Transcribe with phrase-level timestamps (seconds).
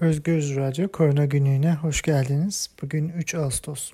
[0.00, 2.70] Özgür Radyo Korona Günlüğü'ne hoş geldiniz.
[2.82, 3.92] Bugün 3 Ağustos.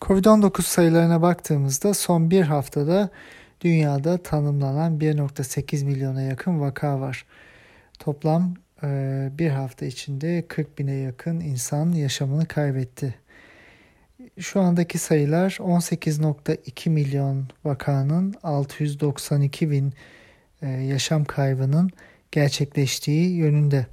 [0.00, 3.10] Covid-19 sayılarına baktığımızda son bir haftada
[3.60, 7.26] dünyada tanımlanan 1.8 milyona yakın vaka var.
[7.98, 13.14] Toplam e, bir hafta içinde 40 bine yakın insan yaşamını kaybetti.
[14.38, 19.92] Şu andaki sayılar 18.2 milyon vakanın 692 bin
[20.62, 21.90] e, yaşam kaybının
[22.32, 23.86] gerçekleştiği yönünde.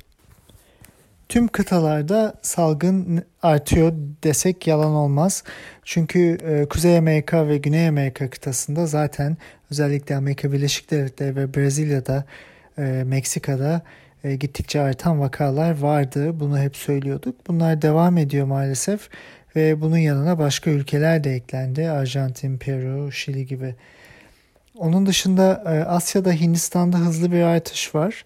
[1.29, 5.43] Tüm kıtalarda salgın artıyor desek yalan olmaz.
[5.83, 9.37] Çünkü e, Kuzey Amerika ve Güney Amerika kıtasında zaten
[9.71, 12.25] özellikle Amerika Birleşik Devletleri ve Brezilya'da,
[12.77, 13.81] e, Meksika'da
[14.23, 16.39] e, gittikçe artan vakalar vardı.
[16.39, 17.47] Bunu hep söylüyorduk.
[17.47, 19.09] Bunlar devam ediyor maalesef
[19.55, 21.89] ve bunun yanına başka ülkeler de eklendi.
[21.89, 23.75] Arjantin, Peru, Şili gibi.
[24.77, 28.25] Onun dışında e, Asya'da Hindistan'da hızlı bir artış var.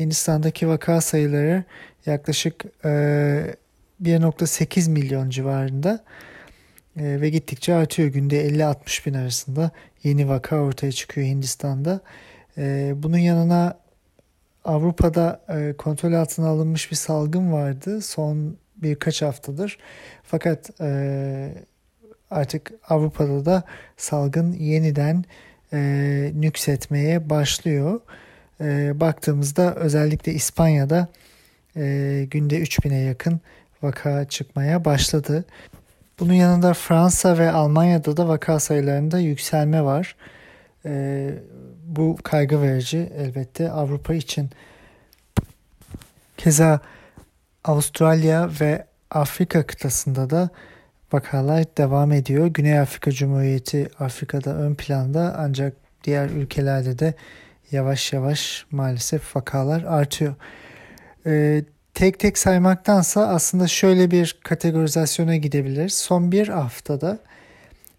[0.00, 1.64] Hindistan'daki vaka sayıları
[2.06, 6.04] yaklaşık 1.8 e, milyon civarında
[6.96, 8.08] e, ve gittikçe artıyor.
[8.08, 9.70] Günde 50-60 bin arasında
[10.02, 12.00] yeni vaka ortaya çıkıyor Hindistan'da.
[12.58, 13.78] E, bunun yanına
[14.64, 15.40] Avrupa'da
[15.78, 19.78] kontrol altına alınmış bir salgın vardı son birkaç haftadır.
[20.22, 20.70] Fakat
[22.30, 23.62] artık Avrupa'da da
[23.96, 25.24] salgın yeniden
[26.40, 28.00] nüksetmeye başlıyor.
[29.00, 31.08] Baktığımızda özellikle İspanya'da
[31.76, 33.40] e, günde 3000'e yakın
[33.82, 35.44] vaka çıkmaya başladı.
[36.20, 40.16] Bunun yanında Fransa ve Almanya'da da vaka sayılarında yükselme var.
[40.84, 41.30] E,
[41.86, 44.50] bu kaygı verici elbette Avrupa için.
[46.36, 46.80] Keza
[47.64, 50.48] Avustralya ve Afrika kıtasında da
[51.12, 52.46] vakalar devam ediyor.
[52.46, 55.72] Güney Afrika Cumhuriyeti Afrika'da ön planda ancak
[56.04, 57.14] diğer ülkelerde de
[57.72, 60.34] yavaş yavaş maalesef vakalar artıyor.
[61.26, 65.94] E, tek tek saymaktansa aslında şöyle bir kategorizasyona gidebiliriz.
[65.94, 67.18] Son bir haftada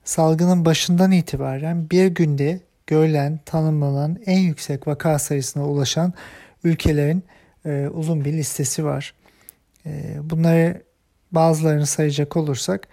[0.03, 6.13] salgının başından itibaren bir günde görülen, tanımlanan en yüksek vaka sayısına ulaşan
[6.63, 7.23] ülkelerin
[7.65, 9.13] e, uzun bir listesi var.
[9.85, 10.81] E, bunları
[11.31, 12.87] bazılarını sayacak olursak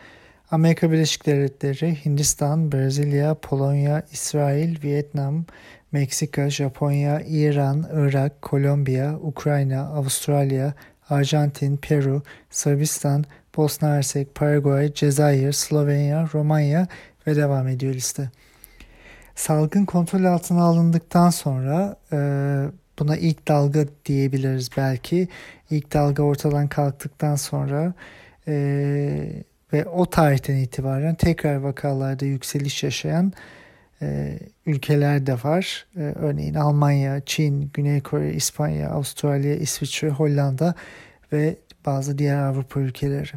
[0.50, 5.44] Amerika Birleşik Devletleri, Hindistan, Brezilya, Polonya, İsrail, Vietnam,
[5.92, 10.74] Meksika, Japonya, İran, Irak, Kolombiya, Ukrayna, Avustralya,
[11.10, 13.24] Arjantin, Peru, Sırbistan,
[13.56, 16.86] Bosna Hersek, Paraguay, Cezayir, Slovenya, Romanya
[17.26, 18.30] ve devam ediyor liste.
[19.34, 22.18] Salgın kontrol altına alındıktan sonra e,
[22.98, 25.28] buna ilk dalga diyebiliriz belki.
[25.70, 27.94] İlk dalga ortadan kalktıktan sonra
[28.48, 28.54] e,
[29.72, 33.32] ve o tarihten itibaren tekrar vakalarda yükseliş yaşayan
[34.02, 35.86] e, ülkeler de var.
[35.96, 40.74] E, örneğin Almanya, Çin, Güney Kore, İspanya, Avustralya, İsviçre, Hollanda
[41.32, 43.30] ve bazı diğer Avrupa ülkeleri.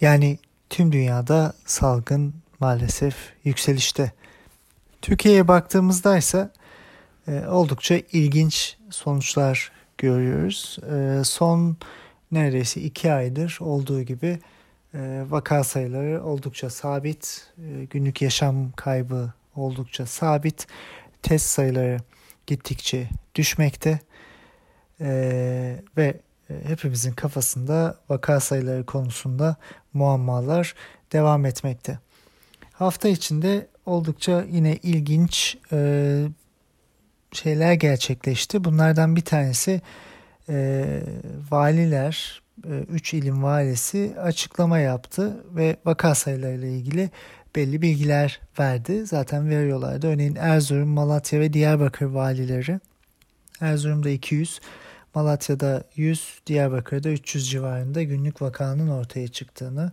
[0.00, 0.38] Yani
[0.70, 4.12] tüm dünyada salgın maalesef yükselişte.
[5.02, 6.50] Türkiye'ye baktığımızda ise
[7.28, 10.78] e, oldukça ilginç sonuçlar görüyoruz.
[10.92, 11.76] E, son
[12.32, 14.38] neredeyse iki aydır olduğu gibi
[15.30, 20.66] vaka sayıları oldukça sabit, e, günlük yaşam kaybı oldukça sabit,
[21.22, 21.98] test sayıları
[22.46, 24.00] gittikçe düşmekte
[25.00, 26.20] e, ve
[26.66, 29.56] hepimizin kafasında vaka sayıları konusunda
[29.92, 30.74] muammalar
[31.12, 31.98] devam etmekte.
[32.72, 35.58] Hafta içinde oldukça yine ilginç
[37.32, 38.64] şeyler gerçekleşti.
[38.64, 39.80] Bunlardan bir tanesi
[41.50, 47.10] valiler, 3 e, ilim valisi açıklama yaptı ve vaka sayılarıyla ilgili
[47.56, 49.06] belli bilgiler verdi.
[49.06, 50.06] Zaten veriyorlardı.
[50.06, 52.80] Örneğin Erzurum, Malatya ve Diyarbakır valileri.
[53.60, 54.60] Erzurum'da 200,
[55.14, 59.92] Malatya'da 100, Diyarbakır'da 300 civarında günlük vakanın ortaya çıktığını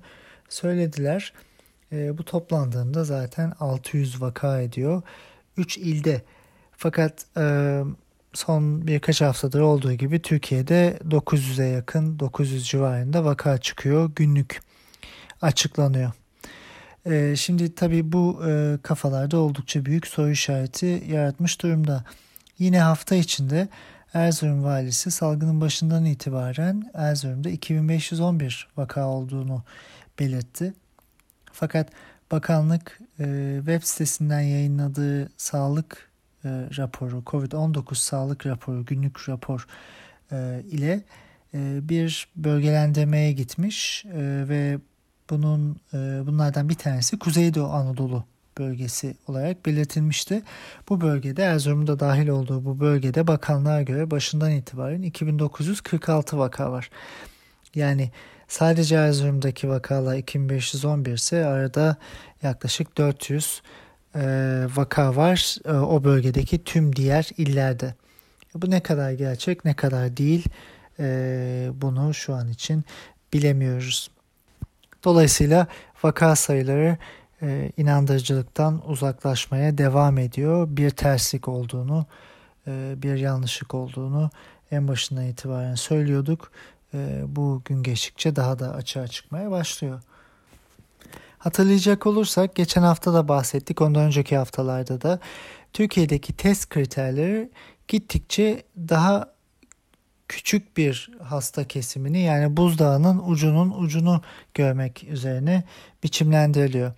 [0.50, 1.34] söylediler.
[1.91, 5.02] E, bu toplandığında zaten 600 vaka ediyor.
[5.57, 6.22] 3 ilde.
[6.72, 7.44] Fakat e,
[8.34, 14.62] son birkaç haftadır olduğu gibi Türkiye'de 900'e yakın 900 civarında vaka çıkıyor günlük
[15.41, 16.12] açıklanıyor.
[17.06, 22.03] Ee, şimdi tabii bu e, kafalarda oldukça büyük soru işareti yaratmış durumda.
[22.59, 23.68] Yine hafta içinde
[24.14, 29.64] Erzurum valisi salgının başından itibaren Erzurum'da 2511 vaka olduğunu
[30.20, 30.74] belirtti.
[31.52, 31.90] Fakat
[32.32, 36.13] bakanlık e, web sitesinden yayınladığı sağlık
[36.45, 39.67] e, raporu, COVID-19 sağlık raporu, günlük rapor
[40.31, 41.01] e, ile
[41.53, 44.79] e, bir bölgelendirmeye gitmiş e, ve
[45.29, 45.97] bunun e,
[46.28, 48.23] bunlardan bir tanesi Kuzeydoğu Anadolu
[48.57, 50.41] bölgesi olarak belirtilmişti.
[50.90, 56.90] Bu bölgede Erzurum'da dahil olduğu bu bölgede bakanlığa göre başından itibaren 2946 vaka var.
[57.75, 58.11] Yani
[58.47, 61.97] sadece Erzurum'daki vakalar 2511 ise arada
[62.43, 63.83] yaklaşık 400 e,
[64.76, 67.96] vaka var e, o bölgedeki tüm diğer illerde.
[68.56, 70.46] Bu ne kadar gerçek ne kadar değil
[71.00, 72.86] e, bunu şu an için
[73.34, 74.12] bilemiyoruz.
[75.04, 75.68] Dolayısıyla
[76.04, 76.98] vaka sayıları
[77.42, 80.68] e, inandırıcılıktan uzaklaşmaya devam ediyor.
[80.70, 82.06] Bir terslik olduğunu,
[82.68, 84.30] e, bir yanlışlık olduğunu
[84.72, 86.52] en başından itibaren söylüyorduk.
[86.94, 90.02] E, bu gün geçtikçe daha da açığa çıkmaya başlıyor.
[91.43, 95.19] Hatırlayacak olursak geçen hafta da bahsettik, ondan önceki haftalarda da
[95.73, 97.49] Türkiye'deki test kriterleri
[97.87, 99.34] gittikçe daha
[100.28, 104.22] küçük bir hasta kesimini yani buzdağının ucunun ucunu
[104.53, 105.63] görmek üzerine
[106.03, 106.91] biçimlendiriliyor.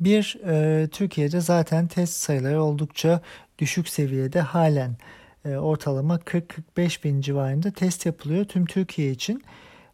[0.00, 3.20] Bir, e, Türkiye'de zaten test sayıları oldukça
[3.58, 4.96] düşük seviyede halen
[5.44, 9.42] e, ortalama 40-45 bin civarında test yapılıyor tüm Türkiye için.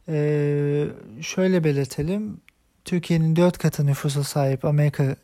[0.09, 0.87] E,
[1.21, 2.41] şöyle belirtelim,
[2.85, 5.17] Türkiye'nin 4 katı nüfusu sahip Amerika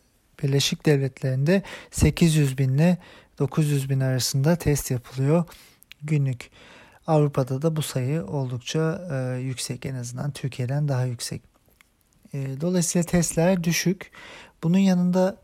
[0.43, 2.99] Birleşik Devletleri'nde 800 bin ile
[3.39, 5.45] 900 bin arasında test yapılıyor
[6.03, 6.51] günlük.
[7.07, 11.43] Avrupa'da da bu sayı oldukça e, yüksek en azından Türkiye'den daha yüksek.
[12.35, 14.11] E, dolayısıyla testler düşük.
[14.62, 15.37] Bunun yanında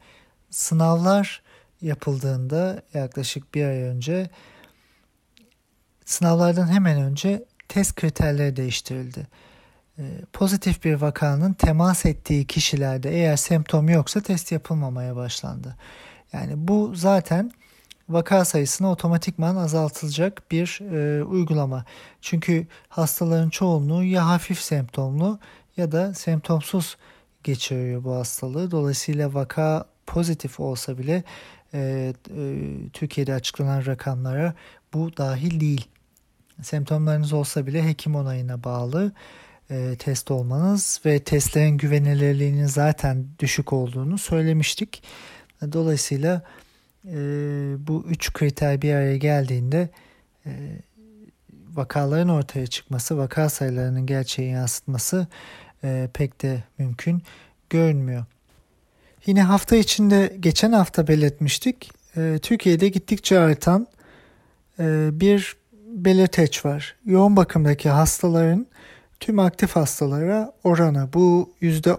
[0.51, 1.43] sınavlar
[1.83, 4.31] yapıldığında yaklaşık bir ay önce
[6.05, 9.27] sınavlardan hemen önce test kriterleri değiştirildi.
[9.99, 15.77] E, pozitif bir vakanın temas ettiği kişilerde eğer semptom yoksa test yapılmamaya başlandı.
[16.33, 17.53] Yani bu zaten
[18.09, 21.85] vaka sayısını otomatikman azaltılacak bir e, uygulama.
[22.21, 25.39] Çünkü hastaların çoğunluğu ya hafif semptomlu
[25.77, 26.97] ya da semptomsuz
[27.45, 28.71] geçiriyor bu hastalığı.
[28.71, 31.23] Dolayısıyla vaka pozitif olsa bile
[31.75, 32.55] e, e,
[32.93, 34.55] Türkiye'de açıklanan rakamlara
[34.95, 35.89] bu dahil değil.
[36.63, 39.13] Semptomlarınız olsa bile hekim onayına bağlı
[39.71, 45.03] e, test olmanız ve testlerin güvenilirliğinin zaten düşük olduğunu söylemiştik.
[45.73, 46.43] Dolayısıyla
[47.05, 47.17] e,
[47.79, 49.89] bu üç kriter bir araya geldiğinde
[50.47, 50.51] e,
[51.75, 55.27] vakaların ortaya çıkması, vaka sayılarının gerçeği yansıtması
[55.85, 57.23] e, pek de mümkün
[57.71, 58.25] görünmüyor.
[59.27, 61.91] Yine hafta içinde geçen hafta belirtmiştik.
[62.17, 63.87] E, Türkiye'de gittikçe artan
[64.79, 66.97] e, bir belirteç var.
[67.05, 68.67] Yoğun bakımdaki hastaların
[69.21, 71.97] tüm aktif hastalara oranı bu yüzde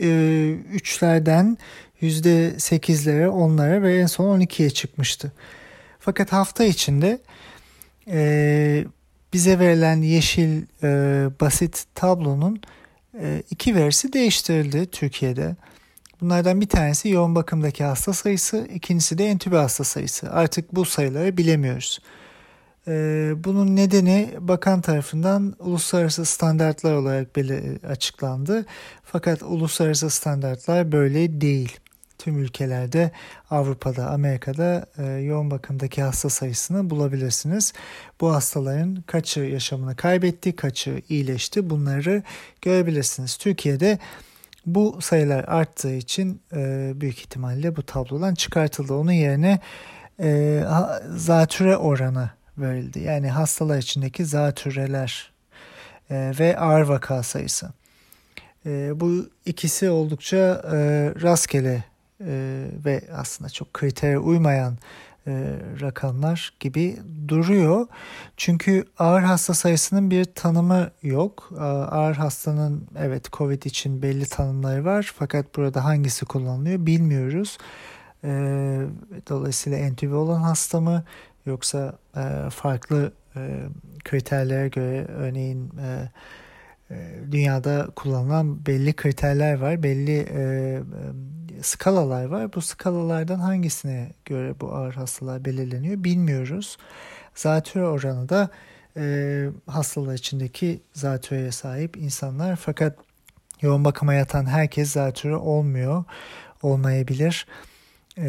[0.00, 1.58] e, üçlerden
[2.00, 5.32] yüzde sekizlere, onlara ve en son 12'ye çıkmıştı.
[5.98, 7.18] Fakat hafta içinde
[8.08, 8.84] e,
[9.32, 10.88] bize verilen yeşil e,
[11.40, 12.60] basit tablonun
[13.20, 15.56] e, iki verisi değiştirildi Türkiye'de.
[16.20, 20.32] Bunlardan bir tanesi yoğun bakımdaki hasta sayısı, ikincisi de entübe hasta sayısı.
[20.32, 22.00] Artık bu sayıları bilemiyoruz.
[22.88, 27.28] Ee, bunun nedeni bakan tarafından uluslararası standartlar olarak
[27.88, 28.66] açıklandı.
[29.04, 31.78] Fakat uluslararası standartlar böyle değil.
[32.18, 33.10] Tüm ülkelerde
[33.50, 37.72] Avrupa'da, Amerika'da e, yoğun bakımdaki hasta sayısını bulabilirsiniz.
[38.20, 42.22] Bu hastaların kaçı yaşamını kaybetti, kaçı iyileşti bunları
[42.62, 43.36] görebilirsiniz.
[43.36, 43.98] Türkiye'de
[44.66, 48.94] bu sayılar arttığı için e, büyük ihtimalle bu tablodan çıkartıldı.
[48.94, 49.60] Onun yerine
[50.20, 50.62] e,
[51.16, 53.00] zatüre oranı verildi.
[53.00, 55.32] Yani hastalar içindeki zatüreler
[56.10, 57.70] e, ve ağır vaka sayısı.
[58.66, 60.36] E, bu ikisi oldukça
[60.72, 60.76] e,
[61.22, 61.84] rastgele
[62.20, 64.78] e, ve aslında çok kritere uymayan
[65.26, 66.96] e, rakamlar gibi
[67.28, 67.86] duruyor.
[68.36, 71.50] Çünkü ağır hasta sayısının bir tanımı yok.
[71.90, 77.58] Ağır hastanın evet COVID için belli tanımları var fakat burada hangisi kullanılıyor bilmiyoruz.
[78.24, 78.28] E,
[79.28, 81.04] dolayısıyla entübe olan hasta mı
[81.46, 83.62] yoksa e, farklı e,
[84.04, 86.08] kriterlere göre örneğin e,
[86.90, 90.40] e, dünyada kullanılan belli kriterler var, belli e,
[91.58, 92.52] e, skalalar var.
[92.52, 96.76] Bu skalalardan hangisine göre bu ağır hastalar belirleniyor bilmiyoruz.
[97.34, 98.50] Zatürre oranı da
[98.96, 102.98] e, hastalar içindeki zatürreye sahip insanlar fakat
[103.62, 106.04] yoğun bakıma yatan herkes zatürre olmuyor,
[106.62, 107.46] olmayabilir
[108.18, 108.28] e,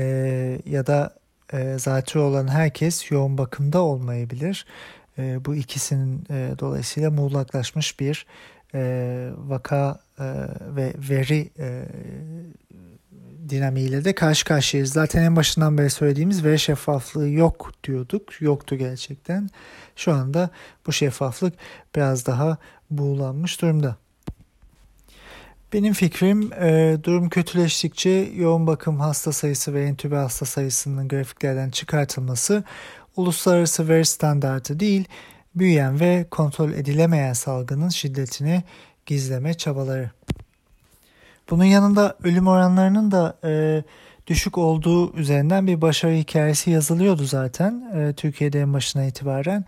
[0.66, 1.16] ya da
[1.54, 4.66] e, zatürre olan herkes yoğun bakımda olmayabilir.
[5.18, 8.26] E, bu ikisinin e, dolayısıyla muğlaklaşmış bir
[8.74, 10.24] e, vaka e,
[10.76, 11.86] ve veri e,
[13.50, 14.94] dinamiğiyle de karşı karşıyayız.
[14.94, 18.42] Zaten en başından beri söylediğimiz veri şeffaflığı yok diyorduk.
[18.42, 19.50] Yoktu gerçekten.
[19.96, 20.50] Şu anda
[20.88, 21.54] bu şeffaflık
[21.96, 22.58] biraz daha
[22.90, 23.96] buğulanmış durumda.
[25.74, 32.64] Benim fikrim e, durum kötüleştikçe yoğun bakım hasta sayısı ve entübe hasta sayısının grafiklerden çıkartılması
[33.16, 35.08] uluslararası veri standartı değil,
[35.56, 38.64] büyüyen ve kontrol edilemeyen salgının şiddetini
[39.06, 40.12] gizleme çabaları.
[41.50, 43.84] Bunun yanında ölüm oranlarının da e,
[44.28, 49.66] düşük olduğu üzerinden bir başarı hikayesi yazılıyordu zaten e, Türkiye'de en başına itibaren.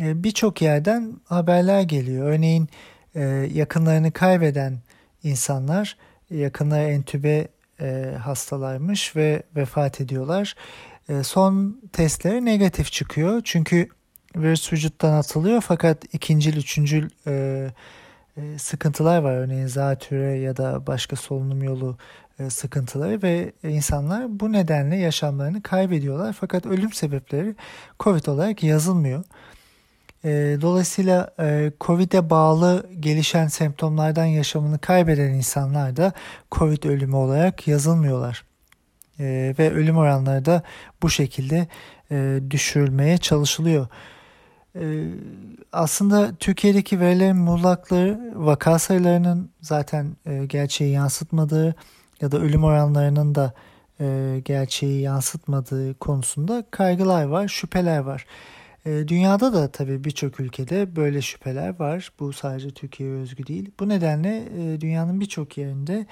[0.00, 2.26] E, Birçok yerden haberler geliyor.
[2.26, 2.68] Örneğin
[3.14, 4.78] e, yakınlarını kaybeden
[5.24, 5.96] insanlar
[6.30, 7.48] yakınları entübe
[7.80, 10.54] e, hastalarmış ve vefat ediyorlar.
[11.08, 13.40] E, son testleri negatif çıkıyor.
[13.44, 13.88] Çünkü
[14.36, 17.66] virüs vücuttan atılıyor fakat ikincil, üçüncül e,
[18.36, 19.32] e, sıkıntılar var.
[19.32, 21.98] Örneğin zatüre ya da başka solunum yolu
[22.38, 26.32] e, sıkıntıları ve insanlar bu nedenle yaşamlarını kaybediyorlar.
[26.32, 27.54] Fakat ölüm sebepleri
[28.00, 29.24] COVID olarak yazılmıyor.
[30.24, 31.34] E, dolayısıyla
[31.80, 36.12] COVID'e bağlı gelişen semptomlardan yaşamını kaybeden insanlar da
[36.52, 38.44] COVID ölümü olarak yazılmıyorlar.
[39.18, 40.62] E, ve ölüm oranları da
[41.02, 41.68] bu şekilde
[42.10, 43.86] e, düşürülmeye çalışılıyor.
[44.76, 45.04] E,
[45.72, 51.74] aslında Türkiye'deki verilerin muğlakları vaka sayılarının zaten e, gerçeği yansıtmadığı
[52.20, 53.52] ya da ölüm oranlarının da
[54.00, 58.26] e, gerçeği yansıtmadığı konusunda kaygılar var, şüpheler var.
[58.86, 62.12] E, dünyada da tabii birçok ülkede böyle şüpheler var.
[62.20, 63.70] Bu sadece Türkiye'ye özgü değil.
[63.80, 66.06] Bu nedenle e, dünyanın birçok yerinde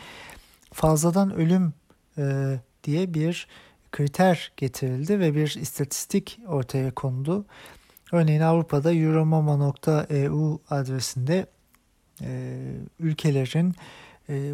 [0.72, 1.72] fazladan ölüm
[2.18, 3.46] e, diye bir
[3.92, 7.44] kriter getirildi ve bir istatistik ortaya kondu.
[8.12, 11.46] Örneğin Avrupa'da euromama.eu adresinde
[12.20, 12.58] e,
[13.00, 13.74] ülkelerin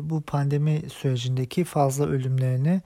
[0.02, 2.82] bu pandemi sürecindeki fazla ölümlerini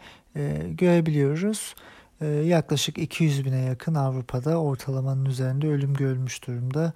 [0.68, 1.74] görebiliyoruz.
[2.22, 6.92] E, yaklaşık 200 bine yakın Avrupa'da ortalamanın üzerinde ölüm görülmüş durumda.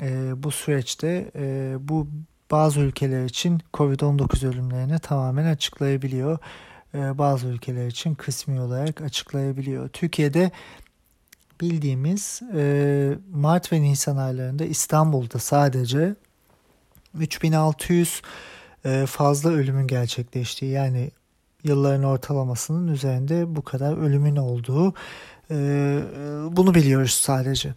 [0.00, 2.08] E, bu süreçte e, bu
[2.50, 6.38] bazı ülkeler için COVID-19 ölümlerini tamamen açıklayabiliyor.
[6.94, 9.88] E, bazı ülkeler için kısmi olarak açıklayabiliyor.
[9.88, 10.50] Türkiye'de
[11.60, 16.14] bildiğimiz e, Mart ve Nisan aylarında İstanbul'da sadece
[17.18, 18.22] 3600
[18.84, 21.10] e, fazla ölümün gerçekleştiği yani
[21.64, 24.94] yılların ortalamasının üzerinde bu kadar ölümün olduğu
[25.50, 25.56] e,
[26.50, 27.74] bunu biliyoruz sadece.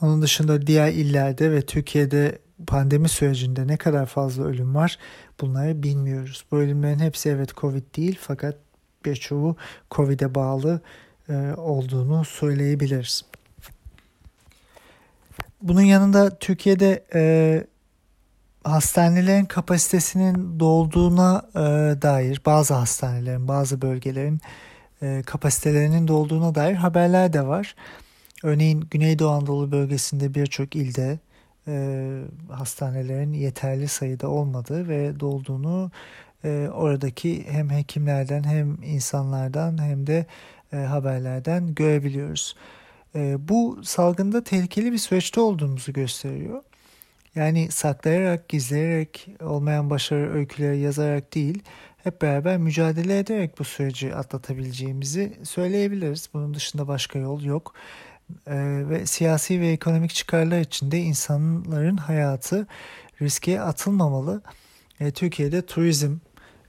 [0.00, 4.98] Onun dışında diğer illerde ve Türkiye'de pandemi sürecinde ne kadar fazla ölüm var
[5.40, 6.44] bunları bilmiyoruz.
[6.50, 8.56] Bu ölümlerin hepsi evet Covid değil fakat
[9.04, 9.56] birçoğu
[9.90, 10.80] Covid'e bağlı
[11.28, 13.22] e, olduğunu söyleyebiliriz.
[15.62, 17.64] Bunun yanında Türkiye'de e,
[18.64, 21.58] hastanelerin kapasitesinin dolduğuna e,
[22.02, 24.40] dair bazı hastanelerin, bazı bölgelerin
[25.02, 27.74] e, kapasitelerinin dolduğuna dair haberler de var.
[28.42, 31.18] Örneğin Güneydoğu Anadolu bölgesinde birçok ilde
[31.68, 32.18] e,
[32.50, 35.90] hastanelerin yeterli sayıda olmadığı ve dolduğunu
[36.44, 40.26] e, oradaki hem hekimlerden hem insanlardan hem de
[40.72, 42.56] e, haberlerden görebiliyoruz.
[43.14, 46.62] E, bu salgında tehlikeli bir süreçte olduğumuzu gösteriyor.
[47.34, 51.62] Yani saklayarak, gizleyerek, olmayan başarı öyküleri yazarak değil,
[51.96, 56.28] hep beraber mücadele ederek bu süreci atlatabileceğimizi söyleyebiliriz.
[56.34, 57.74] Bunun dışında başka yol yok.
[58.46, 58.54] Ee,
[58.88, 62.66] ve siyasi ve ekonomik çıkarlar içinde insanların hayatı
[63.22, 64.42] riske atılmamalı.
[65.00, 66.16] Ee, Türkiye'de turizm,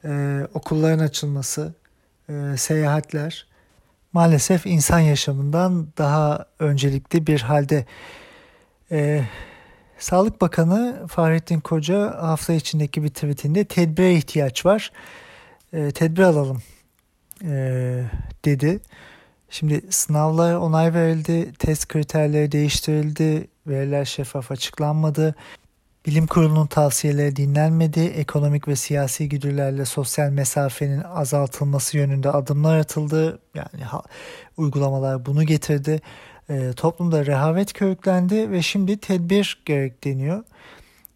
[0.05, 1.74] e, okulların açılması,
[2.29, 3.48] e, seyahatler
[4.13, 7.86] maalesef insan yaşamından daha öncelikli bir halde.
[8.91, 9.25] E,
[10.03, 14.91] Sağlık Bakanı Fahrettin Koca hafta içindeki bir tweetinde tedbire ihtiyaç var.
[15.74, 16.62] E, tedbir alalım
[17.43, 17.53] e,
[18.45, 18.79] dedi.
[19.50, 25.36] Şimdi sınavlar onay verildi, test kriterleri değiştirildi, veriler şeffaf açıklanmadı.
[26.05, 28.00] Bilim kurulunun tavsiyeleri dinlenmedi.
[28.00, 33.39] Ekonomik ve siyasi güdülerle sosyal mesafenin azaltılması yönünde adımlar atıldı.
[33.55, 34.01] Yani ha,
[34.57, 36.01] uygulamalar bunu getirdi
[36.50, 40.44] e, toplumda rehavet köklendi ve şimdi tedbir gerek deniyor.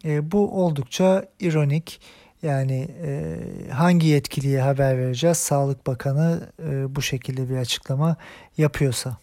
[0.06, 2.02] E, bu oldukça ironik.
[2.42, 3.40] Yani e,
[3.72, 5.38] hangi yetkiliye haber vereceğiz?
[5.38, 8.16] Sağlık Bakanı e, bu şekilde bir açıklama
[8.58, 9.18] yapıyorsa.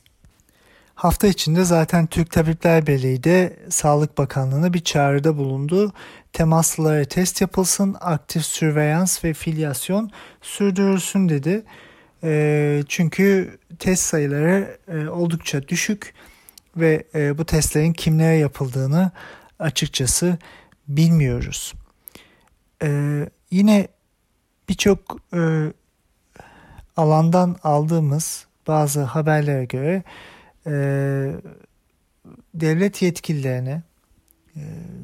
[0.95, 5.93] Hafta içinde zaten Türk Tabipler Birliği de Sağlık Bakanlığı'na bir çağrıda bulundu.
[6.33, 10.11] Temaslılara test yapılsın, aktif sürveyans ve filyasyon
[10.43, 11.65] sürdürülsün dedi.
[12.25, 16.14] E, çünkü test sayıları e, oldukça düşük
[16.76, 19.11] ve e, bu testlerin kimlere yapıldığını
[19.59, 20.38] açıkçası
[20.88, 21.75] bilmiyoruz.
[22.83, 23.88] E, yine
[24.69, 25.73] birçok e,
[26.97, 30.02] alandan aldığımız bazı haberlere göre
[32.54, 33.83] devlet yetkililerine,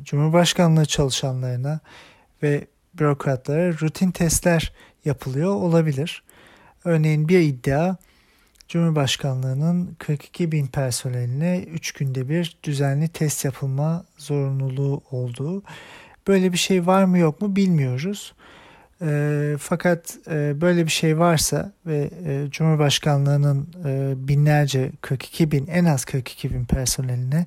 [0.03, 1.81] Cumhurbaşkanlığı çalışanlarına
[2.43, 4.73] ve bürokratlara rutin testler
[5.05, 6.23] yapılıyor olabilir.
[6.85, 7.97] Örneğin bir iddia
[8.69, 15.63] Cumhurbaşkanlığının 42 bin personeline 3 günde bir düzenli test yapılma zorunluluğu olduğu.
[16.29, 18.35] Böyle bir şey var mı yok mu bilmiyoruz.
[19.03, 25.85] E, fakat e, böyle bir şey varsa ve e, Cumhurbaşkanlığının e, binlerce 42 bin en
[25.85, 27.47] az 42 bin personeline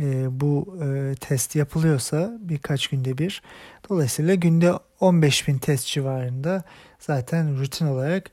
[0.00, 3.42] e, bu e, test yapılıyorsa birkaç günde bir
[3.88, 6.64] dolayısıyla günde 15 bin test civarında
[6.98, 8.30] zaten rutin olarak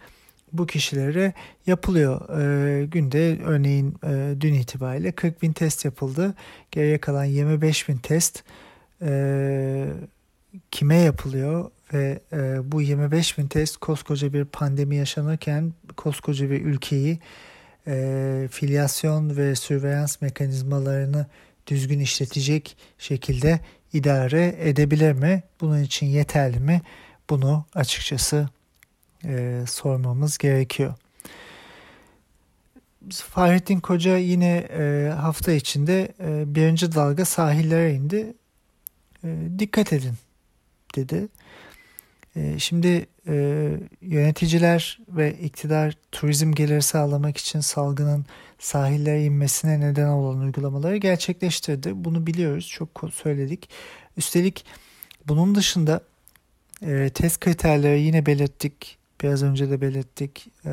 [0.53, 1.33] bu kişilere
[1.67, 2.39] yapılıyor.
[2.39, 6.33] E, günde örneğin e, dün itibariyle 40 bin test yapıldı.
[6.71, 8.43] Geriye kalan 25 bin test
[9.01, 9.87] e,
[10.71, 17.19] kime yapılıyor ve e, bu 25 bin test koskoca bir pandemi yaşanırken koskoca bir ülkeyi
[17.87, 21.25] e, filyasyon ve sürveyans mekanizmalarını
[21.67, 23.59] düzgün işletecek şekilde
[23.93, 25.43] idare edebilir mi?
[25.61, 26.81] Bunun için yeterli mi?
[27.33, 28.49] Bunu açıkçası
[29.25, 30.93] e, sormamız gerekiyor.
[33.11, 38.33] Fahrettin Koca yine e, hafta içinde e, birinci dalga sahillere indi.
[39.23, 40.13] E, dikkat edin
[40.95, 41.27] dedi.
[42.35, 43.33] E, şimdi e,
[44.01, 48.25] yöneticiler ve iktidar turizm geliri sağlamak için salgının
[48.59, 51.91] sahillere inmesine neden olan uygulamaları gerçekleştirdi.
[51.95, 53.69] Bunu biliyoruz, çok söyledik.
[54.17, 54.65] Üstelik
[55.27, 56.01] bunun dışında
[56.83, 60.71] e, test kriterleri yine belirttik, biraz önce de belirttik, e,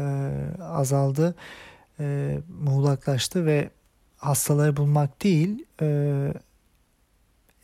[0.63, 1.35] azaldı,
[2.01, 3.71] e, muğlaklaştı ve
[4.17, 6.33] hastaları bulmak değil, e,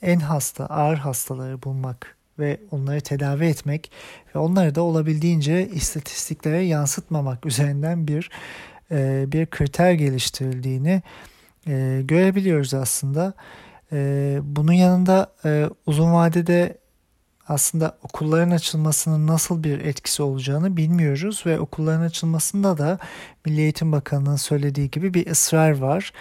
[0.02, 3.90] en hasta, ağır hastaları bulmak ve onları tedavi etmek
[4.34, 8.30] ve onları da olabildiğince istatistiklere yansıtmamak üzerinden bir
[8.90, 11.02] e, bir kriter geliştirildiğini
[11.66, 13.32] e, görebiliyoruz aslında.
[13.92, 16.78] E, bunun yanında e, uzun vadede
[17.48, 22.98] aslında okulların açılmasının nasıl bir etkisi olacağını bilmiyoruz ve okulların açılmasında da
[23.44, 26.12] Milli Eğitim Bakanı'nın söylediği gibi bir ısrar var.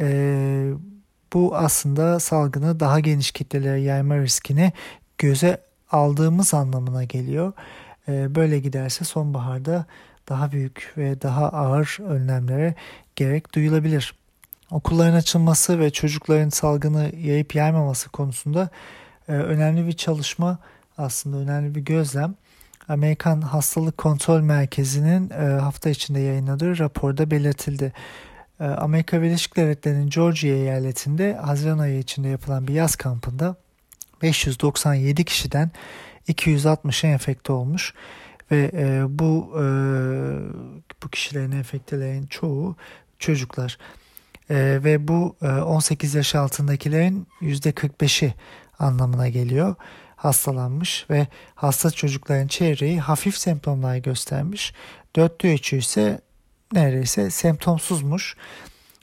[0.00, 0.70] E,
[1.32, 4.72] bu aslında salgını daha geniş kitlelere yayma riskini
[5.18, 7.52] göze aldığımız anlamına geliyor.
[8.08, 9.86] E, böyle giderse sonbaharda
[10.28, 12.74] daha büyük ve daha ağır önlemlere
[13.16, 14.14] gerek duyulabilir.
[14.70, 18.70] Okulların açılması ve çocukların salgını yayıp yaymaması konusunda
[19.32, 20.58] önemli bir çalışma
[20.98, 22.34] aslında önemli bir gözlem.
[22.88, 27.92] Amerikan Hastalık Kontrol Merkezi'nin e, hafta içinde yayınladığı raporda belirtildi.
[28.60, 33.56] E, Amerika Birleşik Devletleri'nin Georgia eyaletinde Haziran ayı içinde yapılan bir yaz kampında
[34.22, 35.70] 597 kişiden
[36.28, 37.94] 260'a enfekte olmuş
[38.50, 39.64] ve e, bu e,
[41.02, 42.76] bu kişilerin enfektelerin çoğu
[43.18, 43.78] çocuklar
[44.50, 48.34] ve bu e, 18 yaş altındakilerin %45'i
[48.78, 49.74] anlamına geliyor
[50.18, 54.72] hastalanmış ve hasta çocukların çeyreği hafif semptomlar göstermiş.
[55.16, 56.20] Dörtte üçü ise
[56.72, 58.36] neredeyse semptomsuzmuş.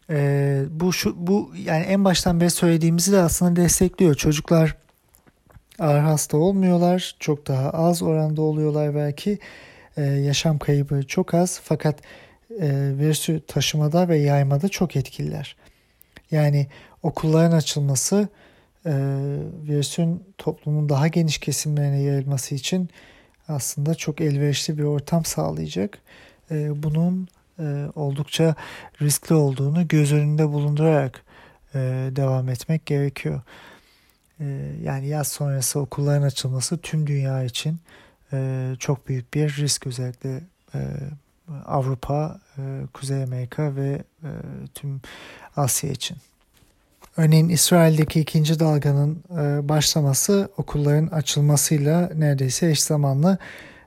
[0.10, 4.16] Ee, bu şu bu yani en baştan beri söylediğimizi de aslında destekliyor.
[4.16, 4.76] Çocuklar
[5.80, 7.16] ağır hasta olmuyorlar.
[7.20, 9.40] Çok daha az oranda oluyorlar belki.
[9.98, 12.00] Ee, yaşam kaybı çok az fakat
[12.62, 15.56] e, virüsü taşımada ve yaymada çok etkililer.
[16.32, 16.68] Yani
[17.04, 18.28] okulların açılması
[18.86, 18.94] e,
[19.68, 22.90] virüsün toplumun daha geniş kesimlerine yayılması için
[23.48, 25.98] aslında çok elverişli bir ortam sağlayacak.
[26.52, 27.28] E, bunun
[27.60, 28.56] e, oldukça
[29.02, 31.24] riskli olduğunu göz önünde bulundurarak
[31.76, 31.80] e,
[32.16, 33.42] devam etmek gerekiyor.
[34.40, 34.46] E,
[34.84, 37.80] yani yaz sonrası okulların açılması tüm dünya için
[38.34, 40.42] e, çok büyük bir risk özellikle
[40.76, 40.80] e,
[41.66, 42.62] Avrupa, e,
[42.94, 44.30] Kuzey Amerika ve e,
[44.74, 45.02] tüm
[45.56, 46.18] Asya için.
[47.18, 53.38] Örneğin İsrail'deki ikinci dalganın e, başlaması okulların açılmasıyla neredeyse eş zamanlı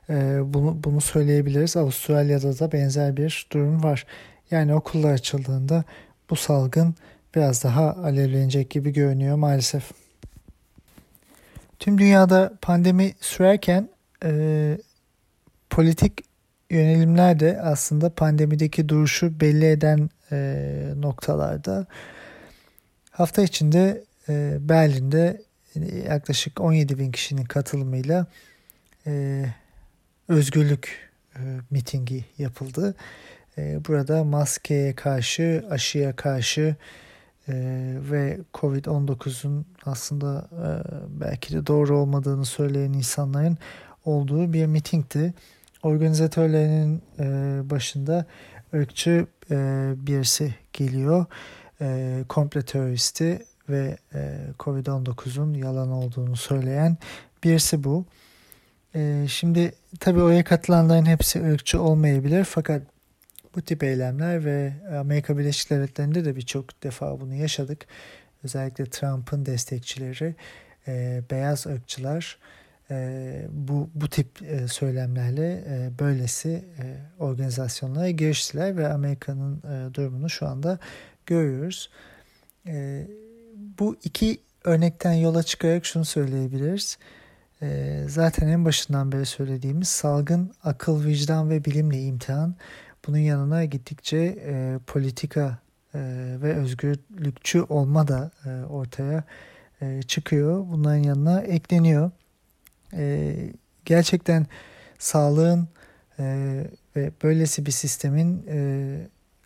[0.09, 1.77] e, bunu, bunu söyleyebiliriz.
[1.77, 4.05] Avustralya'da da benzer bir durum var.
[4.51, 5.83] Yani okullar açıldığında
[6.29, 6.95] bu salgın
[7.35, 9.91] biraz daha alevlenecek gibi görünüyor maalesef.
[11.79, 13.89] Tüm dünyada pandemi sürerken
[14.23, 14.77] e,
[15.69, 16.23] politik
[16.69, 21.85] yönelimler de aslında pandemideki duruşu belli eden e, noktalarda.
[23.19, 25.41] Hafta içinde e, Berlin'de
[26.09, 28.27] yaklaşık 17 bin kişinin katılımıyla
[29.07, 29.45] e,
[30.27, 31.39] özgürlük e,
[31.71, 32.95] mitingi yapıldı.
[33.57, 36.75] E, burada maskeye karşı, aşıya karşı
[37.49, 37.53] e,
[38.11, 40.67] ve Covid-19'un aslında e,
[41.21, 43.57] belki de doğru olmadığını söyleyen insanların
[44.05, 45.33] olduğu bir mitingdi.
[45.83, 47.25] Organizatörlerinin e,
[47.69, 48.25] başında
[48.73, 49.55] ırkçı e,
[49.97, 51.25] birisi geliyor.
[51.81, 56.97] E, komple teröristi ve e, Covid-19'un yalan olduğunu söyleyen
[57.43, 58.05] Birisi bu.
[58.95, 62.81] E, şimdi tabii oraya katılanların hepsi ırkçı olmayabilir fakat
[63.55, 67.85] bu tip eylemler ve Amerika Birleşik Devletleri'nde de birçok defa bunu yaşadık.
[68.43, 70.35] Özellikle Trump'ın destekçileri,
[70.87, 72.37] e, beyaz ırkçılar
[72.91, 76.83] e, bu bu tip e, söylemlerle e, böylesi e,
[77.23, 80.79] organizasyonlara giriştiler ve Amerika'nın e, durumunu şu anda
[81.29, 81.89] görüyoruz.
[82.67, 83.07] E,
[83.79, 86.97] bu iki örnekten yola çıkarak şunu söyleyebiliriz.
[87.61, 92.55] E, zaten en başından beri söylediğimiz salgın akıl, vicdan ve bilimle imtihan.
[93.07, 95.59] Bunun yanına gittikçe e, politika
[95.95, 95.99] e,
[96.41, 99.23] ve özgürlükçü olma da e, ortaya
[99.81, 100.65] e, çıkıyor.
[100.71, 102.11] Bunların yanına ekleniyor.
[102.93, 103.35] E,
[103.85, 104.47] gerçekten
[104.99, 105.67] sağlığın
[106.19, 106.25] e,
[106.95, 108.99] ve böylesi bir sistemin e,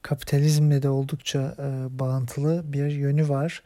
[0.03, 3.63] kapitalizmle de oldukça e, bağıntılı bir yönü var.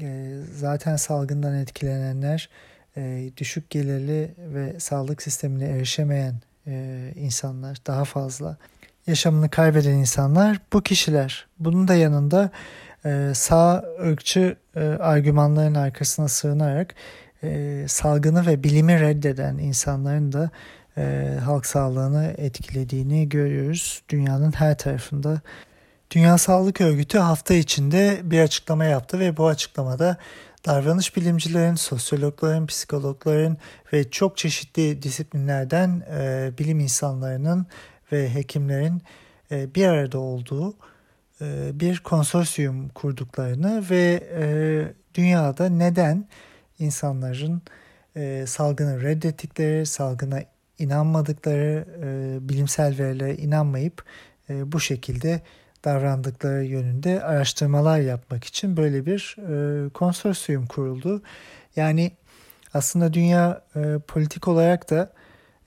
[0.00, 2.48] E, zaten salgından etkilenenler
[2.96, 6.34] e, düşük gelirli ve sağlık sistemine erişemeyen
[6.66, 8.56] e, insanlar daha fazla.
[9.06, 11.46] Yaşamını kaybeden insanlar bu kişiler.
[11.58, 12.50] Bunun da yanında
[13.04, 16.94] e, sağ ırkçı e, argümanların arkasına sığınarak
[17.42, 20.50] e, salgını ve bilimi reddeden insanların da
[20.98, 24.02] e, halk sağlığını etkilediğini görüyoruz.
[24.08, 25.40] Dünyanın her tarafında.
[26.10, 30.16] Dünya Sağlık Örgütü hafta içinde bir açıklama yaptı ve bu açıklamada
[30.66, 33.56] davranış bilimcilerin, sosyologların, psikologların
[33.92, 37.66] ve çok çeşitli disiplinlerden e, bilim insanlarının
[38.12, 39.02] ve hekimlerin
[39.50, 40.74] e, bir arada olduğu
[41.40, 44.44] e, bir konsorsiyum kurduklarını ve e,
[45.14, 46.28] dünyada neden
[46.78, 47.62] insanların
[48.16, 50.40] e, salgını reddettikleri, salgına
[50.78, 54.04] inanmadıkları, e, bilimsel verilere inanmayıp
[54.50, 55.40] e, bu şekilde
[55.84, 61.22] davrandıkları yönünde araştırmalar yapmak için böyle bir e, konsorsiyum kuruldu.
[61.76, 62.12] Yani
[62.74, 65.12] aslında dünya e, politik olarak da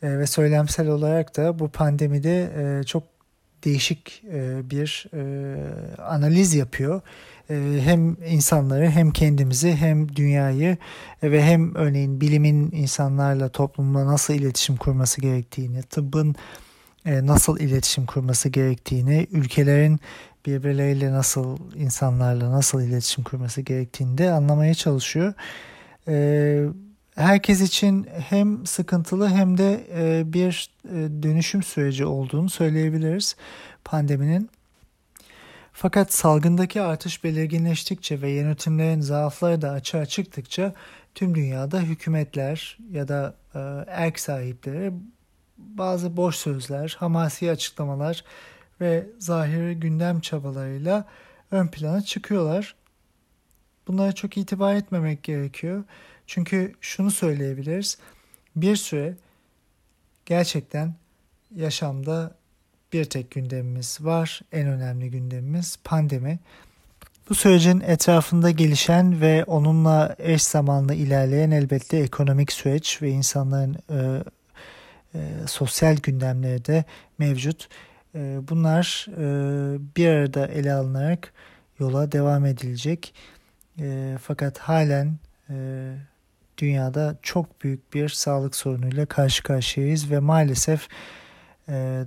[0.03, 3.03] e, ve söylemsel olarak da bu pandemide e, çok
[3.63, 5.21] değişik e, bir e,
[6.01, 7.01] analiz yapıyor.
[7.51, 10.77] E, hem insanları hem kendimizi hem dünyayı
[11.23, 16.35] e, ve hem örneğin bilimin insanlarla toplumla nasıl iletişim kurması gerektiğini, tıbbın
[17.05, 19.99] e, nasıl iletişim kurması gerektiğini, ülkelerin
[20.45, 25.33] birbirleriyle nasıl insanlarla nasıl iletişim kurması gerektiğini de anlamaya çalışıyor.
[26.07, 26.65] E,
[27.15, 30.69] herkes için hem sıkıntılı hem de e, bir
[31.23, 33.35] dönüşüm süreci olduğunu söyleyebiliriz
[33.85, 34.49] pandeminin.
[35.73, 40.73] Fakat salgındaki artış belirginleştikçe ve yönetimlerin zaafları da açığa çıktıkça
[41.15, 44.93] tüm dünyada hükümetler ya da e, erk sahipleri
[45.57, 48.23] bazı boş sözler, hamasi açıklamalar
[48.81, 51.05] ve zahiri gündem çabalarıyla
[51.51, 52.75] ön plana çıkıyorlar.
[53.87, 55.83] Bunlara çok itibar etmemek gerekiyor.
[56.27, 57.97] Çünkü şunu söyleyebiliriz.
[58.55, 59.15] Bir süre
[60.25, 60.93] gerçekten
[61.55, 62.35] yaşamda
[62.93, 64.41] bir tek gündemimiz var.
[64.51, 66.39] En önemli gündemimiz pandemi.
[67.29, 74.23] Bu sürecin etrafında gelişen ve onunla eş zamanlı ilerleyen elbette ekonomik süreç ve insanların e,
[75.15, 76.83] e, sosyal gündemleri de
[77.17, 77.67] mevcut.
[78.15, 79.23] E, bunlar e,
[79.95, 81.33] bir arada ele alınarak
[81.79, 83.13] yola devam edilecek.
[83.79, 85.17] E, fakat halen
[85.49, 85.55] e,
[86.57, 90.87] dünyada çok büyük bir sağlık sorunuyla karşı karşıyayız ve maalesef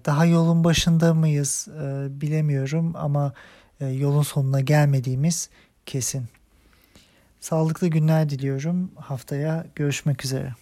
[0.04, 3.32] daha yolun başında mıyız e, bilemiyorum ama
[3.80, 5.48] e, yolun sonuna gelmediğimiz
[5.86, 6.24] kesin.
[7.40, 8.90] Sağlıklı günler diliyorum.
[8.96, 10.54] Haftaya görüşmek üzere.